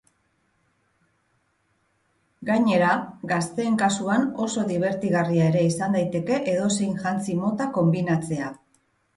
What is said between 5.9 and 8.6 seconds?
daiteke edozein jantzi mota konbinatzea.